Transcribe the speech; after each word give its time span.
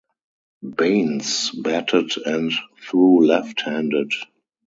Baines 0.67 1.51
batted 1.51 2.17
and 2.25 2.51
threw 2.87 3.23
left-handed. 3.23 4.11